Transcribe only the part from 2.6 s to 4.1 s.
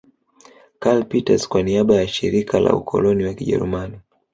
Ukoloni wa Kijerumani